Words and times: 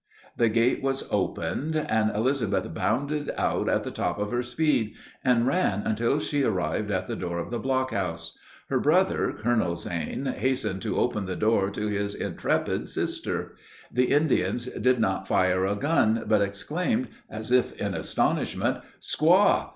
The 0.35 0.49
gate 0.49 0.81
was 0.81 1.07
opened, 1.11 1.75
and 1.75 2.09
Elizabeth 2.15 2.73
bounded 2.73 3.29
out 3.37 3.69
at 3.69 3.83
the 3.83 3.91
top 3.91 4.17
of 4.17 4.31
her 4.31 4.41
speed, 4.41 4.95
and 5.23 5.45
ran 5.45 5.83
until 5.85 6.19
she 6.19 6.41
arrived 6.43 6.89
at 6.89 7.05
the 7.05 7.15
door 7.15 7.37
of 7.37 7.51
the 7.51 7.59
blockhouse. 7.59 8.35
Her 8.71 8.79
brother, 8.79 9.31
Colonel 9.37 9.75
Zane, 9.75 10.25
hastened 10.25 10.81
to 10.81 10.97
open 10.97 11.27
the 11.27 11.35
door 11.35 11.69
to 11.69 11.85
his 11.87 12.15
intrepid 12.15 12.89
sister. 12.89 13.53
The 13.93 14.05
Indians 14.05 14.65
did 14.65 14.99
not 14.99 15.27
fire 15.27 15.67
a 15.67 15.75
gun, 15.75 16.23
but 16.27 16.41
exclaimed, 16.41 17.07
as 17.29 17.51
if 17.51 17.79
in 17.79 17.93
astonishment, 17.93 18.77
"_Squaw! 18.99 19.69